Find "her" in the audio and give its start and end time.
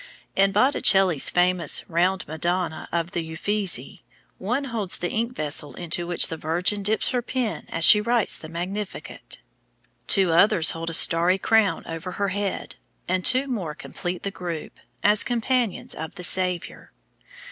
7.11-7.21, 12.13-12.29